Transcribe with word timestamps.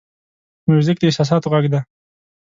موزیک 0.67 0.97
د 0.99 1.03
احساساتو 1.09 1.51
غږ 1.53 1.65
دی. 1.73 1.79